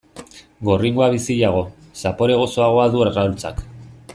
[0.69, 1.59] Gorringoa biziago,
[2.05, 3.63] zapore gozoagoa du arrautzak.